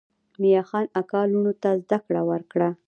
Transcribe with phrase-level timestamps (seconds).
[0.41, 2.69] میاخان اکا لوڼو ته زده کړه ورکړه.